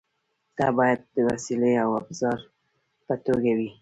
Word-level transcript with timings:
نه 0.57 0.67
باید 0.77 0.99
د 1.15 1.17
وسیلې 1.29 1.73
او 1.83 1.89
ابزار 2.01 2.39
په 3.05 3.13
توګه 3.25 3.49
وي. 3.57 3.69